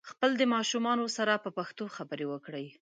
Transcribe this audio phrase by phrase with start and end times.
[0.09, 2.67] خپل د ماشومانو سره په پښتو خبري وکړئ